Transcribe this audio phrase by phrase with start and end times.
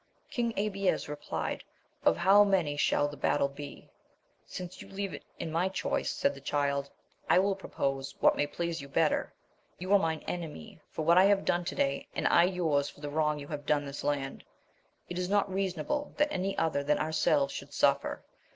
[0.31, 1.63] King Abies replied
[2.03, 3.91] of how many shall the battle be?
[4.47, 6.89] Since you leave it in my choice, said the Child,
[7.29, 9.31] I will propose what may please you better.
[9.77, 12.99] You are mine enemy for what I have done to day, and I yours for
[13.01, 14.43] the wrong you have done this land.
[15.07, 18.23] It is not reasonable that any other than ourselves should suffer.